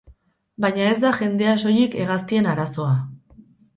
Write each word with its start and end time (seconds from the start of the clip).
Baina 0.65 0.87
ez 0.93 0.95
da 1.03 1.11
jendea 1.19 1.53
soilik 1.65 1.99
hegaztien 2.05 2.49
arazoa. 2.55 2.97